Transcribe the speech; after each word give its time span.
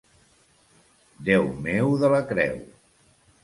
Déu 1.29 1.47
meu 1.67 1.95
de 2.05 2.13
la 2.17 2.25
creu! 2.33 2.61